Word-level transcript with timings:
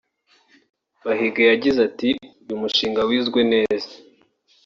Bahige 1.05 1.41
yagize 1.51 1.79
ati 1.89 2.09
“uyu 2.43 2.55
mushinga 2.61 3.01
wizwe 3.09 3.39
neza 3.53 3.93